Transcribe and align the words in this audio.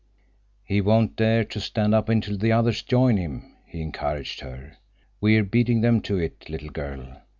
"He 0.63 0.81
won't 0.81 1.15
dare 1.15 1.43
to 1.43 1.59
stand 1.61 1.93
up 1.93 2.09
until 2.09 2.35
the 2.35 2.51
others 2.51 2.81
join 2.81 3.17
him," 3.17 3.55
he 3.67 3.81
encouraged 3.83 4.39
her. 4.39 4.77
"We're 5.19 5.43
beating 5.43 5.81
them 5.81 6.01
to 6.01 6.17
it, 6.17 6.49
little 6.49 6.71
girl! 6.71 7.21